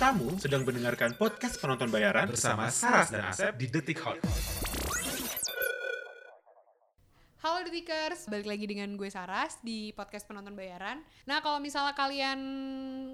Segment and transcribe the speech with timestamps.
[0.00, 4.16] Kamu sedang mendengarkan podcast penonton bayaran bersama Saras dan Asep di Detik Hot.
[7.70, 11.06] Halo Detikers, balik lagi dengan gue Saras di podcast penonton bayaran.
[11.22, 12.34] Nah kalau misalnya kalian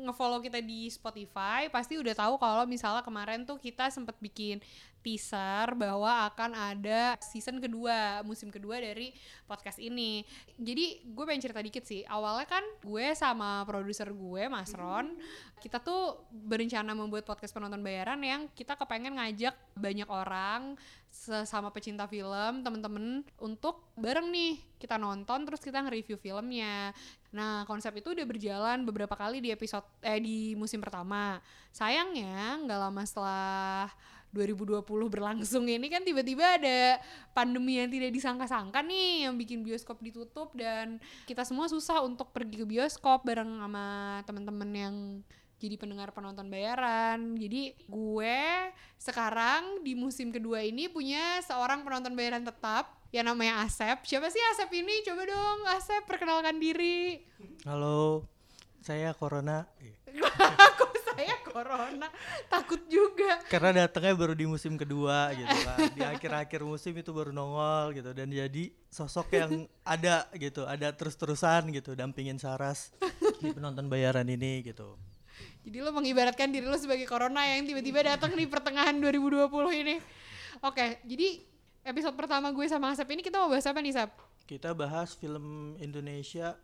[0.09, 4.65] ngefollow kita di Spotify, pasti udah tahu kalau misalnya kemarin tuh kita sempat bikin
[5.05, 9.13] teaser bahwa akan ada season kedua, musim kedua dari
[9.45, 10.25] podcast ini.
[10.57, 12.09] Jadi gue pengen cerita dikit sih.
[12.09, 15.21] Awalnya kan gue sama produser gue, Mas Ron,
[15.61, 20.81] kita tuh berencana membuat podcast penonton bayaran yang kita kepengen ngajak banyak orang
[21.17, 26.93] sesama pecinta film, temen-temen untuk bareng nih kita nonton terus kita nge-review filmnya.
[27.33, 31.41] Nah, konsep itu udah berjalan beberapa kali di episode eh di musim pertama.
[31.73, 33.89] Sayangnya nggak lama setelah
[34.37, 37.01] 2020 berlangsung ini kan tiba-tiba ada
[37.33, 42.61] pandemi yang tidak disangka-sangka nih yang bikin bioskop ditutup dan kita semua susah untuk pergi
[42.61, 43.87] ke bioskop bareng sama
[44.29, 44.97] teman-teman yang
[45.57, 47.37] jadi pendengar penonton bayaran.
[47.37, 48.39] Jadi gue
[49.01, 54.05] sekarang di musim kedua ini punya seorang penonton bayaran tetap yang namanya Asep.
[54.05, 55.01] Siapa sih Asep ini?
[55.07, 57.25] Coba dong Asep perkenalkan diri.
[57.65, 58.29] Halo,
[58.85, 59.65] saya Corona.
[60.79, 62.09] Kok saya corona?
[62.53, 63.41] Takut juga.
[63.49, 65.79] Karena datangnya baru di musim kedua gitu kan.
[65.97, 69.51] Di akhir-akhir musim itu baru nongol gitu dan jadi sosok yang
[69.85, 72.93] ada gitu, ada terus-terusan gitu dampingin Saras
[73.41, 74.97] di penonton bayaran ini gitu.
[75.67, 79.51] Jadi lo mengibaratkan diri lo sebagai corona yang tiba-tiba datang di pertengahan 2020
[79.83, 79.97] ini.
[80.63, 81.43] Oke, jadi
[81.83, 84.15] episode pertama gue sama Asep ini kita mau bahas apa nih, Sap?
[84.47, 86.55] Kita bahas film Indonesia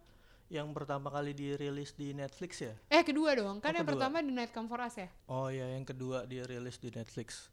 [0.47, 2.75] yang pertama kali dirilis di Netflix ya.
[2.93, 3.59] Eh, kedua dong.
[3.59, 3.93] Kan Oh, yang kedua.
[3.99, 5.09] pertama The Night Come For Us ya?
[5.27, 7.49] Oh ya, yang kedua dirilis di Netflix.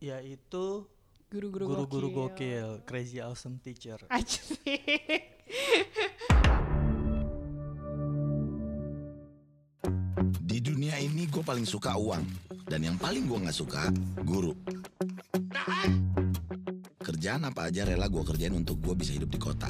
[0.00, 0.88] Yaitu
[1.26, 2.78] Guru-guru Guru-guru gokil.
[2.78, 3.98] Gokil, Crazy Awesome Teacher.
[4.06, 4.62] Asik.
[11.26, 12.22] ini gue paling suka uang
[12.70, 13.90] Dan yang paling gue gak suka
[14.22, 14.54] Guru
[17.02, 19.66] Kerjaan apa aja rela gue kerjain untuk gue bisa hidup di kota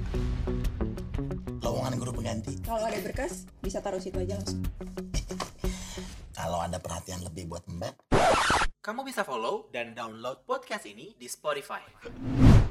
[1.64, 4.60] lowongan guru pengganti Kalau ada berkas, bisa taruh situ aja langsung.
[6.36, 8.04] kalau ada perhatian lebih buat mbak
[8.84, 11.80] Kamu bisa follow dan download podcast ini di Spotify.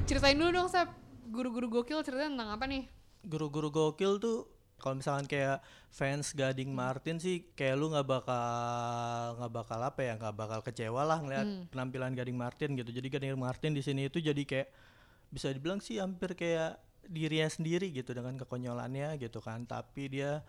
[0.06, 0.94] Ceritain dulu dong, Sap.
[1.28, 2.86] Guru-guru gokil ceritain tentang apa nih?
[3.26, 9.52] guru-guru gokil tuh kalau misalkan kayak fans Gading Martin sih kayak lu nggak bakal nggak
[9.52, 12.92] bakal apa ya nggak bakal kecewa lah ngeliat penampilan Gading Martin gitu.
[12.92, 14.68] Jadi Gading Martin di sini itu jadi kayak
[15.32, 16.76] bisa dibilang sih hampir kayak
[17.08, 19.64] dirinya sendiri gitu dengan kekonyolannya gitu kan.
[19.64, 20.44] Tapi dia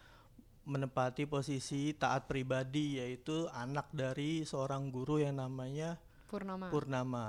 [0.67, 5.95] menempati posisi taat pribadi yaitu anak dari seorang guru yang namanya
[6.27, 6.67] Purnama.
[6.67, 7.27] Purnama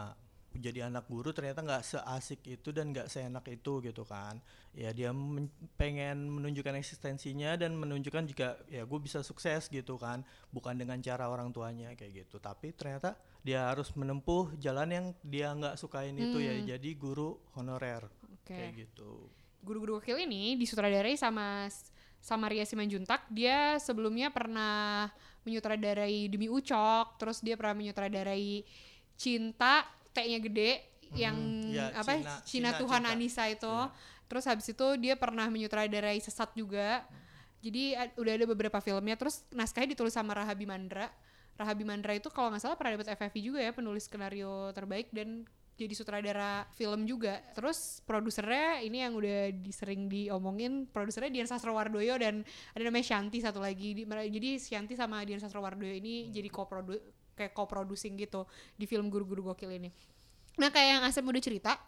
[0.58, 4.42] jadi anak guru ternyata nggak seasik itu dan nggak seenak itu gitu kan.
[4.74, 10.26] Ya dia men- pengen menunjukkan eksistensinya dan menunjukkan juga ya gue bisa sukses gitu kan.
[10.50, 12.42] Bukan dengan cara orang tuanya kayak gitu.
[12.42, 13.14] Tapi ternyata
[13.46, 18.04] dia harus menempuh jalan yang dia nggak sukain itu ya jadi guru honorer
[18.34, 18.52] Oke.
[18.52, 19.30] kayak gitu.
[19.62, 21.70] Guru-guru gokil ini disutradarai sama
[22.18, 23.30] sama Ria Simanjuntak.
[23.30, 25.06] Dia sebelumnya pernah
[25.46, 28.66] menyutradarai Demi Ucok, terus dia pernah menyutradarai
[29.18, 29.82] Cinta
[30.18, 30.70] T-nya gede
[31.14, 31.36] yang
[31.68, 33.12] Ya, apa Cina- Cina, Cina Tuhan Cinta.
[33.14, 33.76] Anissa itu.
[34.26, 37.06] Terus habis itu dia pernah menyutradarai Sesat juga.
[37.58, 39.14] Jadi udah ada beberapa filmnya.
[39.14, 41.08] Terus naskahnya ditulis sama Rahabi Mandra.
[41.54, 45.42] Rahabi Mandra itu kalau nggak salah pernah dapat FFI juga ya penulis skenario terbaik dan
[45.74, 47.38] jadi sutradara film juga.
[47.50, 52.42] Terus produsernya ini yang udah di- sering diomongin, produsernya Dian Sastrowardoyo dan
[52.74, 53.94] ada namanya Shanti satu lagi.
[54.06, 56.94] Jadi Shanti sama Dian Sastrowardoyo ini jadi co-produ
[57.38, 58.42] kayak co-producing gitu
[58.74, 59.94] di film Guru-Guru Gokil ini.
[60.58, 61.78] Nah kayak yang Asep udah cerita,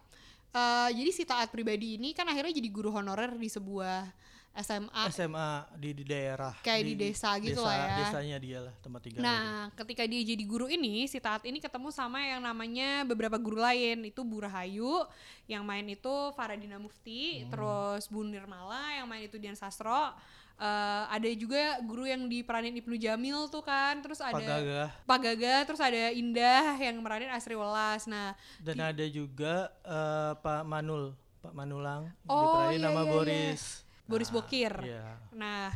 [0.54, 4.06] eh, jadi si taat pribadi ini kan akhirnya jadi guru honorer di sebuah
[4.50, 5.02] SMA.
[5.14, 7.96] SMA di, di daerah Kayak di desa gitu lah ya.
[8.02, 11.94] desanya dia lah tempat tinggal Nah, ketika dia jadi guru ini, si Taat ini ketemu
[11.94, 14.10] sama yang namanya beberapa guru lain.
[14.10, 15.06] Itu Bu Rahayu,
[15.46, 20.18] yang main itu Faradina Mufti, terus Bu Nirmala, yang main itu Dian Sastro.
[20.60, 25.18] Eh, ada juga guru yang diperanin Ibnu Jamil tuh kan, terus ada Pak Gagah Pak
[25.24, 28.04] Gaga, terus ada Indah yang meranin Asri Welas.
[28.04, 33.88] Nah, Dan ada juga eh, Pak Manul, Pak Manulang Oh, diperanin iya, nama iya, iya.
[34.10, 34.28] Boris.
[34.28, 34.74] Nah, Bokir.
[34.82, 35.04] Iya.
[35.32, 35.70] Nah,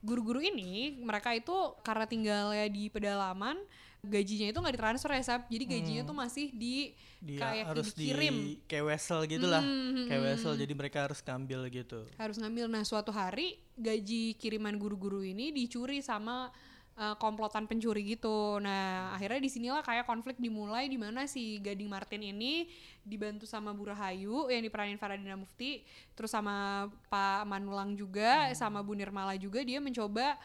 [0.00, 3.56] guru-guru ini mereka itu karena tinggalnya di pedalaman,
[4.00, 5.40] gajinya itu nggak ditransfer ya, Sab.
[5.48, 8.32] Jadi gajinya tuh masih di Dia kayak harus dikirim.
[8.32, 9.60] di kayak wesel gitu lah.
[9.60, 12.00] Hmm, Kayak wesel jadi mereka harus ngambil gitu.
[12.16, 12.64] harus ngambil.
[12.66, 16.48] Nah, suatu hari gaji kiriman guru-guru ini dicuri sama
[16.96, 18.58] uh, komplotan pencuri gitu.
[18.58, 22.66] Nah, akhirnya di sinilah kayak konflik dimulai di mana si Gading Martin ini
[23.04, 25.82] dibantu sama Bu Rahayu yang diperanin Faradina Mufti,
[26.14, 30.36] terus sama Pak Manulang juga, sama Bu Nirmala juga dia mencoba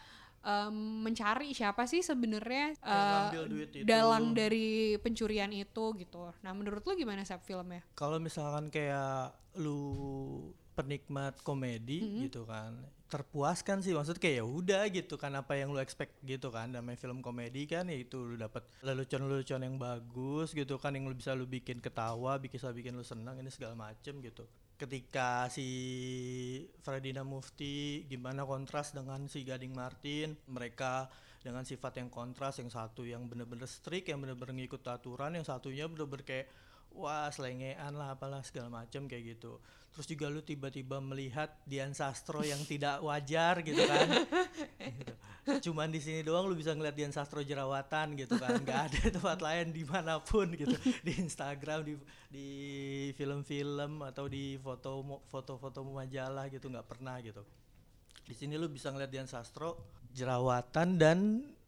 [0.46, 3.30] em, mencari siapa sih sebenarnya eh,
[3.76, 3.84] itu.
[3.84, 6.32] dalang dari pencurian itu gitu.
[6.46, 7.84] Nah menurut lu gimana sih filmnya?
[7.98, 9.80] Kalau misalkan kayak lu
[10.76, 12.22] penikmat komedi Mm-hmm.
[12.28, 12.76] gitu kan,
[13.06, 16.98] terpuaskan sih maksud kayak ya udah gitu kan apa yang lu expect gitu kan namanya
[16.98, 21.38] film komedi kan ya itu lu dapat lelucon-lelucon yang bagus gitu kan yang lu bisa
[21.38, 24.50] lu bikin ketawa, bisa bikin lu senang ini segala macem gitu.
[24.76, 25.68] Ketika si
[26.84, 31.08] Fredina Mufti gimana kontras dengan si Gading Martin, mereka
[31.46, 35.86] dengan sifat yang kontras yang satu yang bener-bener strict yang bener-bener ngikut aturan yang satunya
[35.86, 36.50] bener-bener kayak
[36.96, 39.60] wah selengean lah apalah segala macam kayak gitu.
[39.96, 44.08] Terus juga lu tiba-tiba melihat Dian Sastro yang tidak wajar gitu kan?
[44.82, 45.14] Gitu.
[45.46, 48.60] cuman di sini doang lu bisa ngeliat Dian Sastro jerawatan gitu kan?
[48.60, 50.74] Nggak ada tempat lain di mana pun gitu.
[51.04, 51.94] Di Instagram di
[52.32, 52.48] di
[53.14, 56.68] film-film atau di foto foto-foto majalah gitu.
[56.68, 57.46] Nggak pernah gitu.
[58.26, 59.78] Di sini lu bisa ngeliat Dian Sastro
[60.16, 61.20] jerawatan dan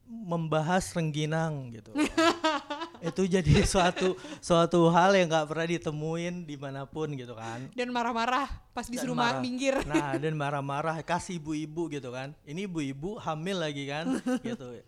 [0.07, 1.91] membahas rengginang gitu
[2.99, 7.89] itu jadi suatu suatu hal yang nggak pernah ditemuin di mana pun gitu kan Dan
[7.89, 9.41] marah-marah pas disuruh ma- marah.
[9.41, 9.75] minggir.
[9.83, 14.81] nah dan marah-marah kasih ibu-ibu gitu kan ini ibu-ibu hamil lagi kan gitu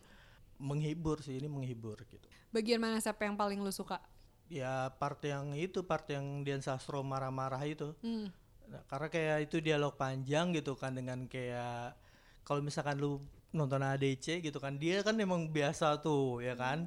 [0.58, 4.02] menghibur sih ini menghibur gitu Bagian mana siapa yang paling lu suka?
[4.46, 8.34] ya part yang itu part yang Dian Sastro marah-marah itu Hmm.
[8.66, 11.98] Nah, karena kayak itu dialog panjang gitu kan dengan kayak
[12.44, 13.18] kalau misalkan lu
[13.50, 16.86] nonton ADC gitu kan dia kan emang biasa tuh ya kan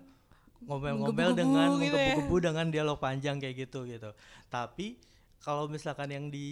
[0.64, 2.14] ngomel-ngomel dengan gitu ya.
[2.14, 4.10] menggebu-gebu dengan dialog panjang kayak gitu gitu
[4.46, 4.98] tapi
[5.42, 6.46] kalau misalkan yang di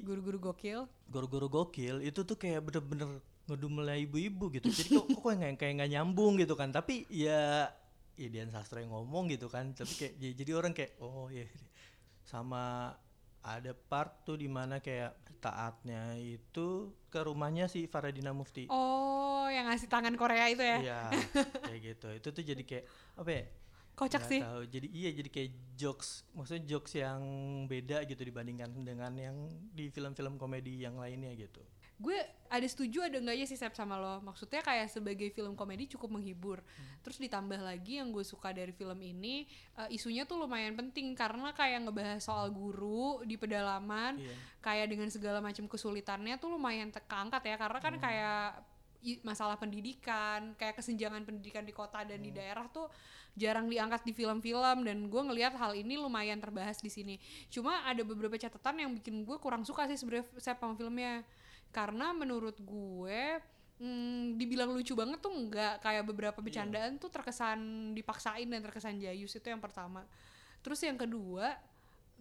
[0.00, 0.88] Guru-guru gokil.
[1.06, 5.90] guru-guru gokil itu tuh kayak bener-bener ngedumelnya ibu-ibu gitu jadi kok kok kayak kayak nggak
[5.92, 7.68] nyambung gitu kan tapi ya
[8.14, 11.44] ya Dian Sastro yang ngomong gitu kan tapi kayak ya- jadi orang kayak oh ya
[12.22, 12.94] sama
[13.44, 16.66] ada part tuh di mana kayak taatnya itu
[17.08, 20.78] ke rumahnya si Faradina Mufti Oh, yang ngasih tangan Korea itu ya?
[20.78, 21.00] iya
[21.66, 22.84] kayak gitu itu tuh jadi kayak
[23.16, 23.44] apa ya
[23.92, 24.40] Kocak Nggak sih.
[24.40, 24.62] tahu.
[24.66, 27.20] jadi iya jadi kayak jokes maksudnya jokes yang
[27.66, 29.36] beda gitu dibandingkan dengan yang
[29.68, 31.60] di film-film komedi yang lainnya gitu
[32.00, 32.18] Gue
[32.52, 34.20] ada setuju ada enggaknya sih Sep sama lo.
[34.20, 36.60] Maksudnya kayak sebagai film komedi cukup menghibur.
[37.00, 39.46] Terus ditambah lagi yang gue suka dari film ini
[39.78, 44.18] eh, isunya tuh lumayan penting karena kayak ngebahas soal guru di pedalaman.
[44.18, 44.34] Iya.
[44.60, 48.46] Kayak dengan segala macam kesulitannya tuh lumayan te- keangkat ya karena kan kayak
[49.02, 52.86] i- masalah pendidikan, kayak kesenjangan pendidikan di kota dan di daerah tuh
[53.32, 57.16] jarang diangkat di film-film dan gue ngelihat hal ini lumayan terbahas di sini.
[57.48, 61.24] Cuma ada beberapa catatan yang bikin gue kurang suka sih sebenarnya saya sama filmnya
[61.72, 63.40] karena menurut gue
[63.80, 69.32] hmm, dibilang lucu banget tuh enggak kayak beberapa bercandaan tuh terkesan dipaksain dan terkesan jayus
[69.34, 70.06] itu yang pertama.
[70.62, 71.58] Terus yang kedua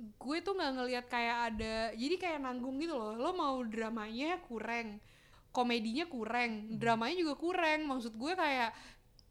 [0.02, 3.14] gue tuh nggak ngelihat kayak ada jadi kayak nanggung gitu loh.
[3.14, 4.98] Lo mau dramanya kurang
[5.52, 7.86] komedinya kurang dramanya juga kurang.
[7.86, 8.72] Maksud gue kayak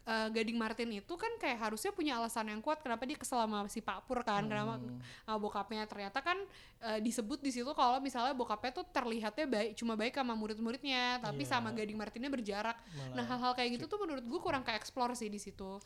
[0.03, 3.65] eh, Gading Martin itu kan kayak harusnya punya alasan yang kuat kenapa dia kesel sama
[3.67, 4.81] si Pak Pur kan kenapa
[5.25, 6.39] sama bokapnya ternyata kan
[6.81, 11.43] eh, disebut di situ kalau misalnya bokapnya tuh terlihatnya baik cuma baik sama murid-muridnya tapi
[11.43, 11.51] Iya.
[11.51, 15.13] sama Gading Martinnya berjarak Malah nah hal-hal kayak gitu tuh menurut gue kurang ke explore
[15.13, 15.81] sih di situ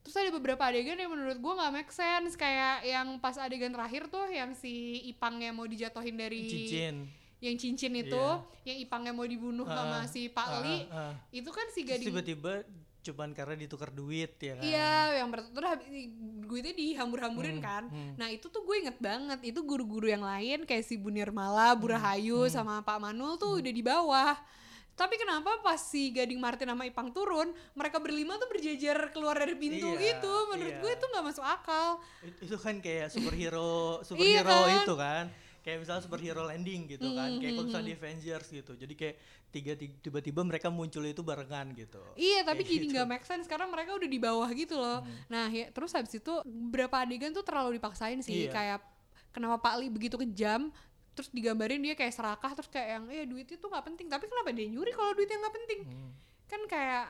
[0.00, 4.08] Terus ada beberapa adegan yang menurut gue nggak make sense kayak yang pas adegan terakhir
[4.08, 7.04] tuh yang si Ipangnya mau dijatuhin dari cincin
[7.40, 8.16] yang cincin itu,
[8.64, 8.68] Iya.
[8.68, 11.12] yang Ipangnya mau dibunuh Ah, sama si Pak ah, Li, ah, ah.
[11.32, 12.64] itu kan si gading tiba-tiba
[13.02, 17.84] cuman karena ditukar duit ya kan Iya, yang habis- duitnya dihambur-hamburin Hmm, kan.
[17.86, 18.12] hmm.
[18.14, 21.86] Nah itu tuh gue inget banget, itu guru-guru yang lain kayak si Bu Nirmala, Bu
[21.86, 24.36] Hmm, Rahayu, sama Pak Manul tuh udah di bawah.
[24.92, 29.56] Tapi kenapa pas si Gading Martin sama Ipang turun, mereka berlima tuh berjejer keluar dari
[29.56, 30.34] pintu Iya, gitu.
[30.50, 30.82] Menurut iya.
[30.82, 31.88] gue itu nggak masuk akal.
[32.20, 33.72] It- itu kan kayak superhero
[34.12, 34.76] Iya superhero kan?
[34.78, 35.24] itu kan
[35.60, 39.16] kayak misalnya superhero landing gitu kan kayak kalau Hmm, misalnya di Avengers gitu jadi kayak
[39.50, 42.86] tiga ti- tiba-tiba mereka muncul itu barengan gitu Iya, tapi Kayak jadi gitu.
[42.86, 42.94] Hmm.
[42.96, 45.00] nggak make sense karena mereka udah di bawah gitu loh.
[45.26, 48.50] Nah, ya, terus habis itu beberapa adegan tuh terlalu dipaksain sih, Iya.
[48.50, 48.78] kayak
[49.30, 50.70] kenapa Pak Li begitu kejam,
[51.10, 54.06] terus digambarin dia kayak serakah, terus kayak yang, eh duit itu nggak penting.
[54.06, 55.80] Tapi kenapa dia nyuri kalau duitnya nggak penting?
[55.84, 56.10] Hmm.
[56.46, 57.04] Kan kayak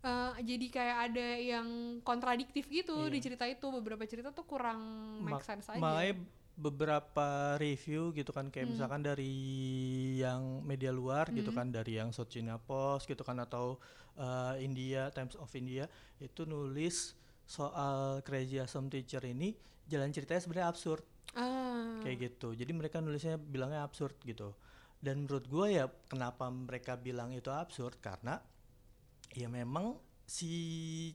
[0.00, 1.66] eh, jadi kayak ada yang
[2.00, 3.10] kontradiktif gitu Iya.
[3.10, 3.66] di cerita itu.
[3.68, 4.80] Beberapa cerita tuh kurang
[5.20, 5.76] make Mak- sense aja.
[5.76, 6.14] makanya
[6.60, 8.52] beberapa review gitu kan Hmm.
[8.52, 9.32] kayak misalkan dari
[10.14, 11.58] yang media luar gitu Hmm.
[11.58, 13.80] kan dari yang South China Post gitu kan atau
[14.14, 15.88] uh, India Times of India
[16.18, 22.02] itu nulis soal Crazy Awesome Teacher ini jalan ceritanya sebenarnya absurd Ah.
[22.02, 24.50] kayak gitu jadi mereka nulisnya bilangnya absurd gitu
[24.98, 28.36] dan menurut gue ya kenapa mereka bilang itu absurd karena
[29.30, 29.94] ya memang
[30.26, 30.50] si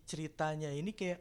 [0.04, 1.20] ceritanya ini kayak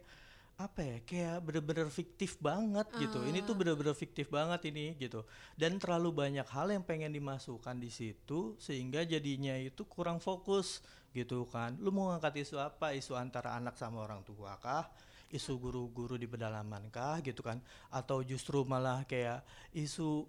[0.54, 3.18] apa ya kayak bener-bener fiktif banget gitu.
[3.26, 5.26] Ini tuh bener-bener fiktif banget ini gitu.
[5.58, 10.78] Dan terlalu banyak hal yang pengen dimasukkan di situ sehingga jadinya itu kurang fokus
[11.11, 11.75] gitu kan.
[11.82, 12.94] Lu mau ngangkat isu apa?
[12.94, 14.87] Isu antara anak sama orang tua kah?
[15.34, 17.18] Isu guru-guru di pedalaman kah?
[17.18, 17.58] Gitu kan.
[17.90, 19.42] Atau justru malah kayak
[19.75, 20.23] isu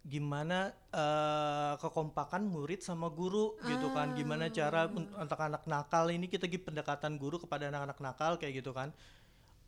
[0.00, 4.18] gimana eh, kekompakan murid sama guru gitu kan.
[4.18, 8.74] Gimana cara un- untuk anak nakal ini kita pendekatan guru kepada anak-anak nakal kayak gitu
[8.74, 8.90] kan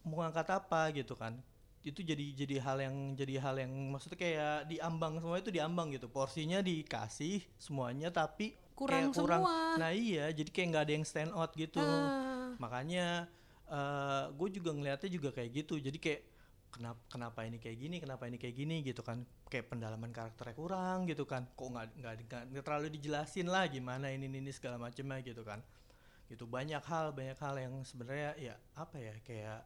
[0.02, 1.38] mau ngangkat apa gitu kan.
[1.82, 6.06] Itu jadi jadi hal yang jadi hal yang maksudnya kayak diambang semua itu diambang gitu.
[6.06, 9.42] Porsinya dikasih semuanya tapi Kurang kayak kurang.
[9.42, 9.76] semua.
[9.78, 11.82] nah iya jadi kayak nggak ada yang stand out gitu.
[11.82, 12.54] Ah.
[12.58, 13.26] makanya
[14.36, 15.80] gue juga ngeliatnya juga kayak gitu.
[15.80, 16.20] Jadi kayak
[16.72, 19.24] kenapa kenapa ini kayak gini kenapa ini kayak gini gitu kan.
[19.48, 21.48] Kayak pendalaman karakternya kurang gitu kan.
[21.56, 25.42] Kok nggak nggak nggak- nggak terlalu dijelasin lah gimana ini ini, ini segala macamnya gitu
[25.42, 25.58] kan.
[26.28, 26.46] Gitu.
[26.46, 29.60] Banyak hal banyak hal yang sebenarnya ya apa ya kayak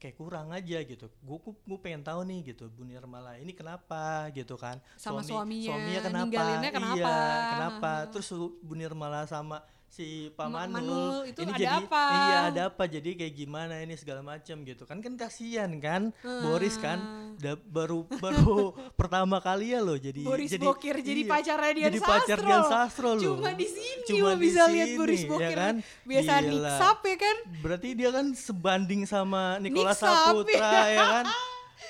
[0.00, 1.06] kayak kurang aja gitu.
[1.20, 4.80] Gue gue pengen tahu nih gitu Bu Nirmala ini kenapa gitu kan?
[4.96, 6.24] Sama suaminya, suaminya kenapa?
[6.24, 6.96] ninggalinnya kenapa?
[6.96, 7.16] iya
[7.52, 7.92] kenapa?
[8.08, 8.28] Terus
[8.64, 12.04] Bu Nirmala sama si Pak Ma- Manul, Manul, itu ini ada jadi apa?
[12.14, 16.78] iya ada apa jadi kayak gimana ini segala macam gitu kan kan kasihan kan Boris
[16.78, 17.02] kan
[17.36, 18.70] da- baru baru
[19.00, 22.46] pertama kali ya loh jadi Boris jadi Bokir jadi iya, pacarnya Dian jadi pacar Sastro.
[22.46, 25.56] Dian Sastro loh Cuma di sini Cuma di bisa lihat Boris ya Bokir.
[25.58, 25.74] kan?
[26.06, 26.46] Biasa Gila.
[26.46, 27.36] niksap ya kan?
[27.58, 31.26] berarti dia kan sebanding sama Nikola Saputra ya kan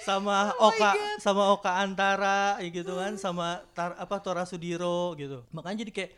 [0.01, 0.91] sama Oh Oka
[1.21, 6.11] sama Oka Antara ya gitu kan sama tar, apa Tora Sudiro gitu makanya jadi kayak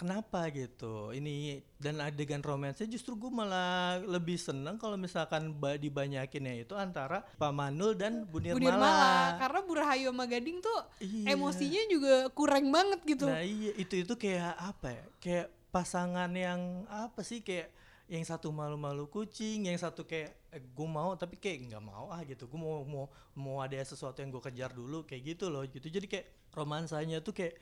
[0.00, 6.56] kenapa gitu ini dan adegan romansnya justru gue malah lebih seneng kalau misalkan ba- dibanyakinnya
[6.58, 9.12] itu antara Pak Manul dan Bu Bu Nirmala, Nirmala.
[9.36, 11.36] Karena Bu Rahayu sama Gading tuh Iya.
[11.36, 13.28] emosinya juga kurang banget gitu.
[13.28, 15.04] Nah iya itu itu kayak apa ya?
[15.18, 17.68] Kayak pasangan yang apa sih kayak
[18.08, 22.24] yang satu malu-malu kucing, yang satu kayak eh, gue mau tapi kayak nggak mau ah
[22.24, 22.48] gitu.
[22.48, 23.04] Gue mau mau
[23.36, 25.86] mau ada sesuatu yang gue kejar dulu kayak gitu loh gitu.
[25.86, 27.54] Jadi kayak romansanya tuh kayak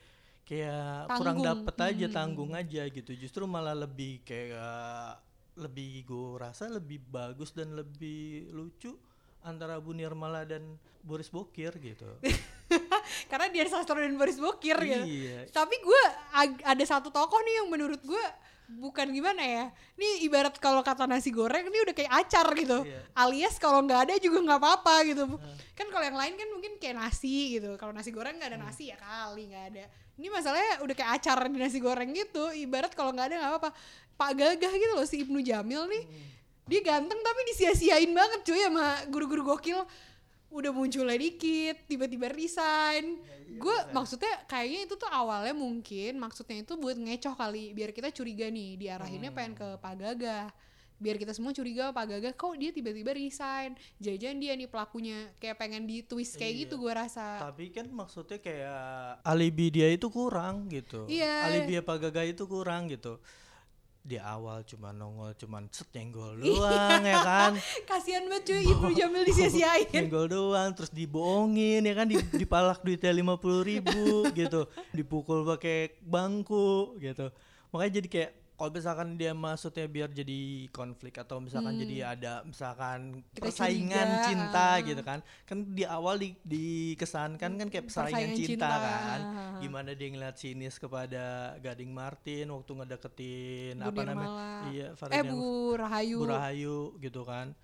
[0.49, 1.45] kayak kurang Tanggung.
[1.45, 2.15] dapet aja Hmm.
[2.15, 3.11] tanggung aja gitu.
[3.13, 5.21] Justru malah lebih kayak
[5.53, 8.97] lebih gue rasa lebih bagus dan lebih lucu
[9.39, 10.65] antara Bu Nirmala dan
[10.99, 12.09] Boris Bokir gitu.
[13.29, 15.05] Karena Dian Sastro dan Boris Bokir gitu.
[15.05, 15.45] Iya.
[15.49, 16.01] Tapi gue
[16.63, 18.25] ada satu tokoh nih yang menurut gue
[18.69, 19.65] bukan gimana ya.
[19.97, 22.85] Ini ibarat kalau kata nasi goreng ini udah kayak acar gitu.
[22.85, 23.01] Iya.
[23.17, 25.25] Alias kalau nggak ada juga nggak apa-apa gitu.
[25.73, 27.73] Kan kalau yang lain kan mungkin kayak nasi gitu.
[27.81, 29.83] Kalau nasi goreng nggak ada nasi ya kali nggak ada.
[30.19, 32.53] Ini masalahnya udah kayak acar di nasi goreng gitu.
[32.53, 33.69] Ibarat kalau nggak ada nggak apa-apa.
[34.19, 36.03] Pak Gagah gitu loh si Ibnu Jamil nih.
[36.69, 39.81] Dia ganteng tapi disia-siain banget cuy sama guru-guru gokil
[40.49, 43.21] udah munculnya dikit, tiba-tiba resign.
[43.57, 48.49] Gue maksudnya kayaknya itu tuh awalnya mungkin maksudnya itu buat ngecoh kali, biar kita curiga
[48.49, 50.49] nih diarahinnya pengen ke Pak Gagah.
[50.99, 53.71] Biar kita semua curiga Pak Gagah kok dia tiba-tiba resign.
[54.03, 57.39] Jajan dia nih pelakunya kayak pengen di twist kayak gitu gue rasa.
[57.39, 61.07] Tapi kan maksudnya kayak alibi dia itu kurang gitu.
[61.07, 61.47] Iya.
[61.47, 63.15] Alibi Pak Gaga itu kurang gitu.
[63.99, 67.51] Di awal cuma nongol cuman set nyenggol doang ya kan.
[67.89, 69.91] Kasihan banget cuy Ibnu Jamil disia-siain.
[69.91, 74.65] nyenggol doang terus dibohongin ya kan di, dipalak duitnya lima puluh ribu gitu
[74.95, 77.29] dipukul pakai bangku gitu
[77.69, 82.99] makanya jadi kayak kalau misalkan dia maksudnya biar jadi konflik atau misalkan jadi ada misalkan
[82.99, 83.23] Hmm.
[83.31, 88.35] Kita persaingan curiga, cinta gitu kan kan di awal di, dikesankan kan kayak persaingan Persaingan
[88.35, 89.21] cinta, cinta, kan.
[89.63, 94.35] gimana dia ngeliat sinis kepada Gading Martin waktu ngedeketin Bu apa namanya
[94.75, 96.17] iya Eh Farida Bu Rahayu.
[96.19, 97.55] Bu Rahayu gitu kan.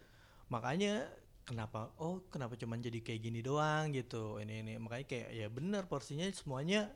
[0.48, 1.12] Makanya
[1.44, 4.74] kenapa oh kenapa cuman jadi kayak gini doang gitu ini ini.
[4.80, 6.88] Makanya kayak ya bener porsinya semuanya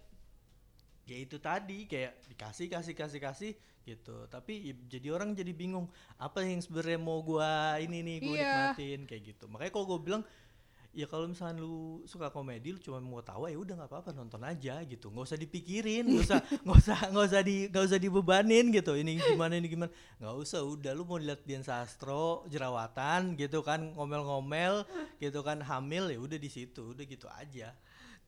[1.10, 3.52] ya itu tadi kayak dikasih kasih kasih kasih
[3.82, 4.30] gitu.
[4.30, 8.46] Tapi ya jadi orang jadi bingung apa yang sebenarnya mau gua ini nih gua Iya.
[8.46, 9.46] nikmatin kayak gitu.
[9.50, 10.24] Makanya kalau gua bilang
[10.90, 14.42] ya kalau misalnya lu suka komedi lu cuma mau tahu ya udah nggak apa-apa nonton
[14.42, 15.10] aja gitu.
[15.10, 18.94] Nggak usah dipikirin nggak usah nggak usah nggak usah di nggak usah dibebanin gitu.
[18.94, 19.90] Ini gimana ini gimana.
[20.18, 24.86] Nggak usah udah lu mau lihat Dian Sastro jerawatan gitu kan ngomel-ngomel
[25.18, 27.74] gitu kan hamil ya udah di situ udah gitu aja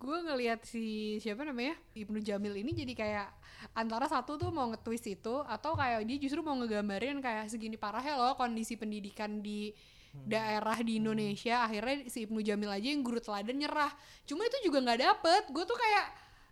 [0.02, 3.30] gue ngelihat si siapa namanya Ibnu Jamil ini jadi kayak
[3.78, 8.18] antara satu tuh mau nge-twist itu atau kayak dia justru mau ngegambarin kayak segini parahnya
[8.18, 9.70] loh kondisi pendidikan di
[10.12, 11.64] daerah di Indonesia.
[11.64, 13.92] Akhirnya si Ibnu Jamil aja yang guru teladan nyerah.
[14.28, 15.44] Cuma itu juga nggak dapet.
[15.54, 16.06] Gue tuh kayak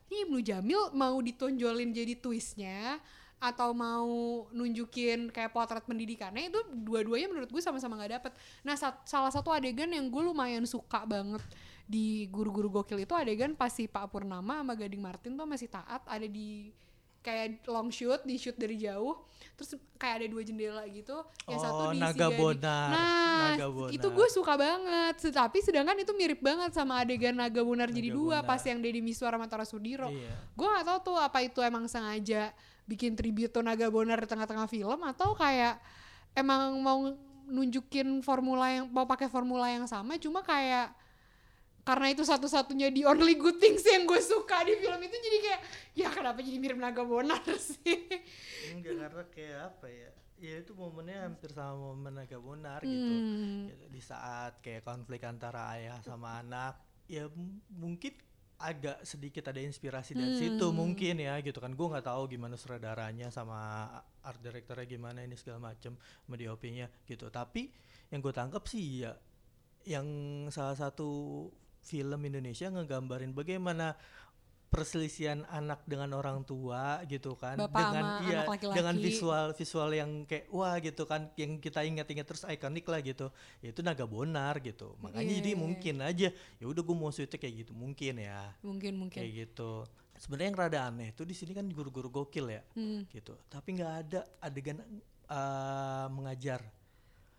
[0.10, 3.02] ini Ibnu Jamil mau ditonjolin jadi twistnya
[3.40, 4.08] atau mau
[4.50, 8.32] nunjukin kayak potret pendidikannya itu dua-duanya menurut gue sama-sama nggak dapet.
[8.62, 11.40] Nah sat- salah satu adegan yang gue lumayan suka banget
[11.84, 16.04] di guru-guru gokil itu adegan pas si Pak Purnama sama Gading Martin tuh masih taat
[16.04, 16.70] ada di
[17.20, 19.12] kayak long shoot di shoot dari jauh
[19.54, 23.68] terus kayak ada dua jendela gitu yang satu Oh, di si Naga Bonar, nah Naga
[23.68, 23.92] Bonar.
[23.92, 28.16] itu gue suka banget tapi sedangkan itu mirip banget sama adegan Naga Bonar jadi Naga
[28.16, 28.48] dua Bonar.
[28.48, 30.32] pas yang Deddy Miswar sama Tora Sudiro Iya.
[30.50, 32.56] gue gak tahu tuh apa itu emang sengaja
[32.90, 35.78] bikin tribute to Naga Bonar di tengah-tengah film atau kayak
[36.34, 37.14] emang mau
[37.46, 40.94] nunjukin formula yang mau pakai formula yang sama cuma kayak
[41.86, 45.62] karena itu satu-satunya di only good things yang gue suka di film itu jadi kayak
[45.98, 48.10] ya kenapa jadi mirip Naga Bonar sih
[48.74, 53.68] enggak karena kayak apa ya ya itu momennya hampir sama momen agak bonar gitu Hmm.
[53.68, 56.80] Ya, di saat kayak konflik antara ayah sama anak
[57.12, 57.28] ya
[57.76, 58.16] mungkin
[58.60, 60.76] agak sedikit ada inspirasi dari situ Hmm.
[60.76, 63.88] mungkin ya gitu kan gue nggak tahu gimana sutradaranya sama
[64.20, 67.72] art directornya gimana ini segala macem sama DOP-nya gitu tapi
[68.12, 69.16] yang gue tangkap sih ya
[69.88, 70.06] yang
[70.52, 71.48] salah satu
[71.80, 73.96] film Indonesia ngegambarin bagaimana
[74.70, 77.58] perselisihan anak dengan orang tua gitu kan.
[77.58, 78.78] Bapak dengan iya anak laki-laki.
[78.78, 83.34] dengan visual visual yang kayak wah gitu kan yang kita ingat-ingat terus ikonik lah gitu.
[83.66, 84.94] Ya itu naga bonar gitu.
[85.02, 86.30] Makanya Iya, jadi iya, mungkin aja.
[86.62, 87.72] Ya udah gue mau sweetnya kayak gitu.
[87.74, 88.54] Mungkin ya.
[88.62, 89.18] Mungkin mungkin.
[89.18, 89.90] Kayak gitu.
[90.22, 92.62] Sebenarnya yang rada aneh tuh di sini kan guru-guru gokil ya.
[92.78, 93.10] Hmm.
[93.10, 93.34] gitu.
[93.50, 94.78] Tapi nggak ada adegan
[95.26, 96.62] eh, mengajar.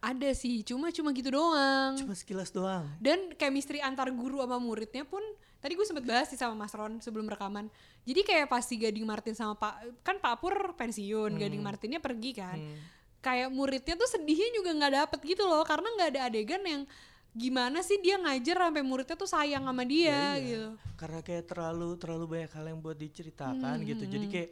[0.03, 0.65] Ada sih.
[0.67, 1.95] Cuma cuma gitu doang.
[1.95, 2.89] Cuma sekilas doang.
[2.99, 5.23] Dan chemistry antar guru sama muridnya pun
[5.61, 7.69] tadi gue sempet bahas sih sama Mas Ron sebelum rekaman
[8.03, 12.33] jadi kayak pas si Gading Martin sama Pak kan Pak Pur pensiun Gading Martinnya pergi
[12.33, 12.77] kan Hmm.
[13.21, 16.83] kayak muridnya tuh sedihnya juga nggak dapet gitu loh karena nggak ada adegan yang
[17.31, 20.41] gimana sih dia ngajar sampai muridnya tuh sayang sama dia Ya, iya.
[20.41, 24.35] gitu karena kayak terlalu terlalu banyak hal yang buat diceritakan Hmm, gitu hmm, jadi hmm.
[24.35, 24.51] kayak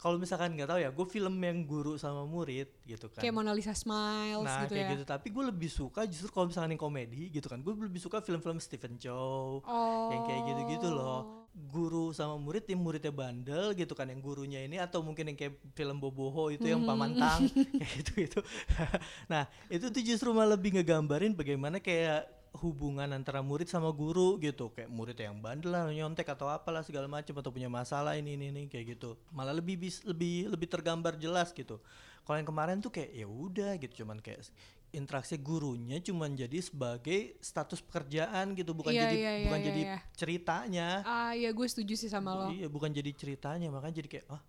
[0.00, 3.20] kalau misalkan nggak tahu ya gue film yang guru sama murid gitu kan.
[3.20, 4.92] Kayak Mona Lisa Smiles nah gitu kayak ya?
[4.96, 5.04] gitu.
[5.04, 7.60] Tapi gue lebih suka justru kalau misalkan yang komedi gitu kan.
[7.60, 11.44] Gue lebih suka film-film Stephen Chow oh yang kayak gitu-gitu loh.
[11.52, 14.08] Guru sama murid yang muridnya bandel gitu kan.
[14.08, 16.88] Yang gurunya ini atau mungkin yang kayak film Boboho itu yang Hmm.
[16.88, 17.44] pamantang
[17.76, 18.40] kayak gitu gitu
[19.30, 22.24] nah itu tuh justru malah lebih ngegambarin bagaimana kayak
[22.58, 24.74] hubungan antara murid sama guru gitu.
[24.74, 28.50] Kayak murid yang bandel lah nyontek atau apalah segala macam atau punya masalah ini ini,
[28.50, 29.14] ini kayak gitu.
[29.30, 31.78] Malah lebih bis, lebih lebih tergambar jelas gitu.
[32.26, 34.44] Kalau yang kemarin tuh kayak ya udah gitu cuman kayak
[34.90, 39.66] interaksi gurunya cuman jadi sebagai status pekerjaan gitu bukan Iya, jadi iya, iya, bukan iya,
[39.70, 39.98] jadi iya.
[40.18, 40.88] ceritanya.
[41.06, 42.46] Ah ya gue setuju sih sama lo.
[42.50, 44.42] Iya bukan jadi ceritanya makanya jadi kayak ah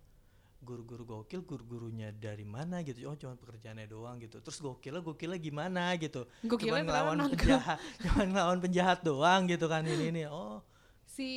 [0.62, 4.38] guru-guru gokil guru-gurunya dari mana gitu oh cuma pekerjaannya doang gitu.
[4.38, 6.22] Terus gokilnya gokilnya gimana gitu.
[6.46, 10.22] Gokilnya cuman ngelawan penjahat cuman ngelawan penjahat doang gitu kan ini ini.
[10.30, 10.62] Oh.
[11.12, 11.28] Si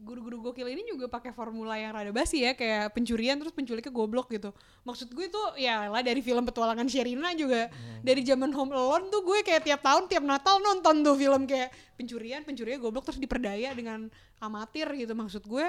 [0.00, 4.32] guru-guru gokil ini juga pakai formula yang rada basi ya kayak pencurian terus penculiknya goblok
[4.32, 4.54] gitu.
[4.86, 7.68] Maksud gue tuh ya lah dari film petualangan Sherina juga.
[8.00, 11.68] Dari zaman Home Alone tuh gue kayak tiap tahun tiap Natal nonton tuh film kayak
[12.00, 14.08] pencurian pencurian goblok terus diperdaya dengan
[14.40, 15.12] amatir gitu.
[15.12, 15.68] Maksud gue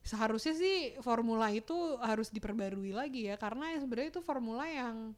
[0.00, 5.12] seharusnya sih formula itu harus diperbarui lagi ya karena ya sebenarnya itu formula yang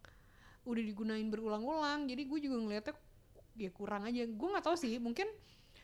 [0.66, 2.07] udah digunain berulang-ulang.
[2.07, 2.95] Jadi gue juga ngeliatnya
[3.59, 4.27] ya kurang aja.
[4.27, 5.27] Gue nggak tahu sih mungkin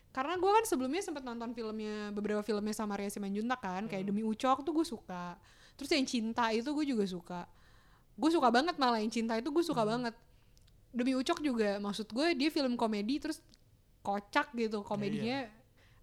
[0.08, 4.24] karena gue kan sebelumnya sempat nonton filmnya beberapa filmnya sama Ria Simanjuntak kan kayak demi
[4.26, 5.36] Ucok tuh gue suka.
[5.78, 7.40] Terus yang cinta itu gue juga suka.
[8.18, 10.14] Gue suka banget malah yang cinta itu gue suka banget.
[10.90, 13.38] Demi Ucok juga maksud gue dia film komedi terus
[14.02, 14.82] kocak gitu.
[14.82, 15.46] Komedinya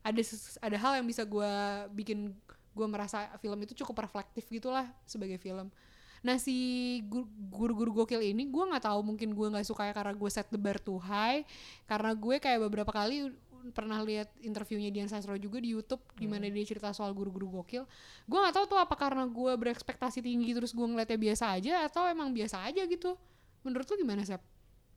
[0.05, 1.51] ada ses- ada hal yang bisa gue
[1.91, 2.31] bikin
[2.75, 5.71] gue merasa film itu cukup reflektif gitulah sebagai film.
[6.19, 10.11] Nah si gu- guru-guru gokil ini gue nggak tahu mungkin gue nggak suka ya karena
[10.11, 11.47] gue set the bar too high.
[11.88, 13.31] Karena gue kayak beberapa kali
[13.73, 17.88] pernah lihat interviewnya Dian Sastro juga di YouTube di mana dia cerita soal guru-guru gokil.
[18.27, 22.05] Gue nggak tahu tuh apa karena gue berekspektasi tinggi terus gue ngeliatnya biasa aja atau
[22.05, 23.15] emang biasa aja gitu.
[23.63, 24.43] Menurut lu gimana Sep?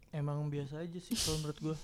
[0.08, 1.76] emang biasa aja sih kalau menurut gue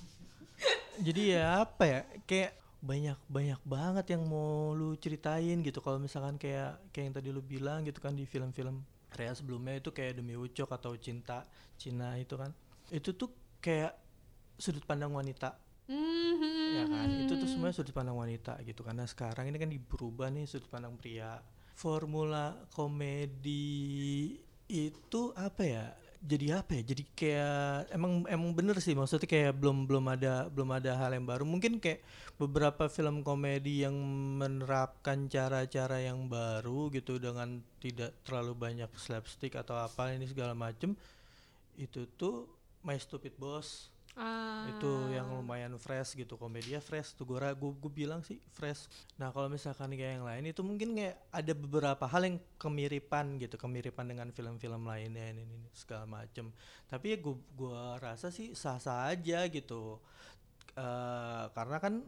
[1.05, 5.81] jadi ya apa ya kayak banyak banyak banget yang mau lu ceritain gitu.
[5.81, 9.89] Kalau misalkan kayak kayak yang tadi lu bilang gitu kan di film-film Rea sebelumnya itu
[9.95, 11.49] kayak demi Ucok atau cinta
[11.81, 12.53] Cina itu kan.
[12.93, 13.33] Itu tuh
[13.65, 13.97] kayak
[14.61, 15.57] sudut pandang wanita.
[15.89, 17.09] Hmm, ya kan?
[17.25, 21.01] Itu tuh semuanya sudut pandang wanita gitu karena sekarang ini kan berubah nih sudut pandang
[21.01, 21.41] pria.
[21.75, 24.37] Formula komedi
[24.69, 26.83] itu apa ya jadi apa ya?
[26.83, 31.29] Jadi kayak emang emang bener sih maksudnya kayak belum belum ada belum ada hal yang
[31.29, 31.45] baru.
[31.45, 32.01] Mungkin kayak
[32.41, 33.95] beberapa film komedi yang
[34.41, 40.97] menerapkan cara-cara yang baru gitu dengan tidak terlalu banyak slapstick atau apa ini segala macem
[41.77, 42.49] itu tuh
[42.81, 44.71] My Stupid Boss Ah.
[44.71, 48.87] itu yang lumayan fresh gitu komedia fresh tuh gue gue bilang sih fresh.
[49.19, 53.59] Nah kalau misalkan kayak yang lain itu mungkin kayak ada beberapa hal yang kemiripan gitu
[53.59, 56.55] kemiripan dengan film-film lainnya ini, ini segala macem.
[56.87, 59.99] Tapi ya gue rasa sih sah sah aja gitu.
[60.79, 62.07] Eh karena kan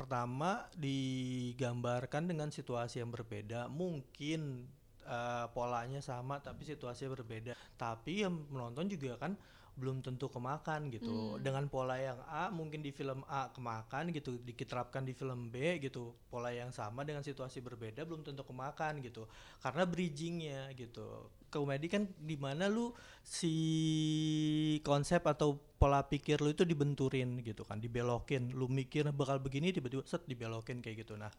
[0.00, 4.64] pertama digambarkan dengan situasi yang berbeda mungkin
[5.04, 7.52] eh, polanya sama tapi situasinya berbeda.
[7.76, 9.36] Tapi yang menonton juga kan
[9.78, 11.38] belum tentu kemakan gitu.
[11.38, 16.18] Dengan pola yang A mungkin di film A kemakan gitu, diterapkan di film B gitu.
[16.26, 19.30] Pola yang sama dengan situasi berbeda belum tentu kemakan gitu.
[19.62, 21.30] Karena bridgingnya gitu.
[21.48, 22.92] Komedi kan di mana lu
[23.24, 23.54] si
[24.84, 28.52] konsep atau pola pikir lu itu dibenturin gitu kan, dibelokin.
[28.52, 31.16] Lu mikir bakal begini tiba-tiba set dibelokin kayak gitu.
[31.16, 31.30] Nah,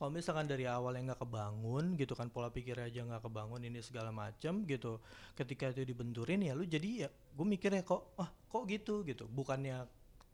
[0.00, 3.84] kalau misalkan dari awal yang nggak kebangun gitu kan pola pikir aja nggak kebangun ini
[3.84, 4.96] segala macam gitu
[5.36, 9.06] ketika itu dibenturin ya lu jadi ya gue mikirnya kok ah kok gitu?
[9.06, 9.30] gitu.
[9.30, 9.86] Bukannya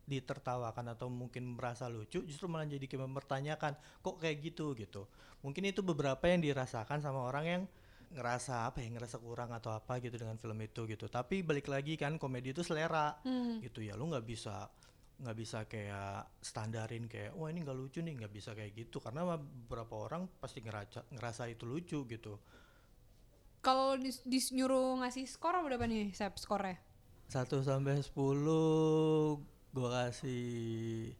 [0.06, 4.72] ditertawakan atau mungkin merasa lucu justru malah jadi kayak mempertanyakan kok kayak gitu?
[4.78, 5.04] gitu.
[5.44, 7.62] Mungkin itu beberapa yang dirasakan sama orang yang
[8.06, 11.10] ngerasa apa ya ngerasa kurang atau apa gitu dengan film itu gitu.
[11.10, 13.18] Tapi balik lagi kan komedi itu selera
[13.60, 14.70] gitu ya lu nggak bisa
[15.16, 19.24] nggak bisa kayak standarin kayak wah ini nggak lucu nih nggak bisa kayak gitu karena
[19.36, 22.36] beberapa orang pasti ngerasa ngerasa itu lucu gitu
[23.60, 26.78] Kalau dis, dis- nyuruh ngasih skor berapa nih, Sep, skornya?
[27.26, 29.42] 1 sampai 10
[29.74, 31.10] gua kasih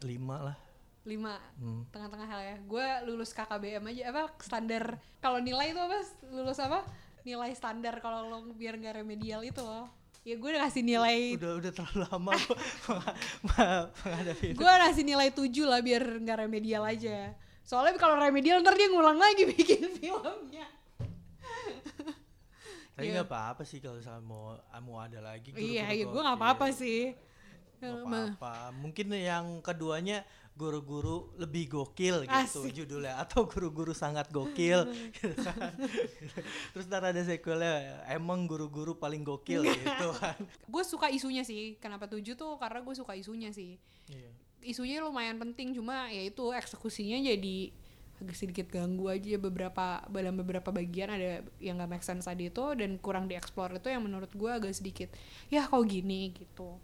[0.00, 0.56] 5 lah
[1.02, 1.82] 5 Hmm.
[1.90, 2.56] tengah-tengah hal ya.
[2.62, 5.98] Gue lulus KKBM aja apa standar kalau nilai itu apa?
[6.30, 6.84] Lulus apa?
[7.26, 9.88] Nilai standar kalau lo biar nggak remedial itu loh.
[10.20, 12.32] Ya gue udah kasih nilai udah udah terlalu lama
[13.46, 14.56] menghadapi itu.
[14.56, 17.32] gue kasih nilai 7 lah biar nggak remedial aja.
[17.62, 20.68] Soalnya kalau remedial ntar dia ngulang lagi bikin filmnya.
[22.90, 23.12] tapi Iya.
[23.16, 24.52] nggak apa-apa sih kalau misalnya mau
[24.82, 26.76] mau ada lagi iya, iya gue nggak apa-apa gokil.
[26.76, 27.00] sih.
[27.80, 28.76] Apa-apa.
[28.76, 30.22] Mungkin yang keduanya
[30.60, 32.84] guru-guru lebih gokil gitu Asik.
[32.84, 34.84] judulnya atau guru-guru sangat gokil
[35.16, 35.72] gitu kan.
[36.76, 40.36] terus ntar ada sequelnya emang guru-guru paling gokil gitu kan.
[40.68, 43.80] Gue suka isunya sih kenapa tujuh tuh karena gue suka isunya sih.
[44.10, 44.30] Iya.
[44.60, 47.72] isunya lumayan penting cuma ya itu eksekusinya jadi
[48.20, 49.40] agak sedikit ganggu aja.
[49.40, 53.88] Beberapa dalam beberapa bagian ada yang gak make sense tadi itu dan kurang dieksplor itu
[53.88, 55.08] yang menurut gue agak sedikit
[55.48, 56.36] ya kok gini?
[56.36, 56.76] gitu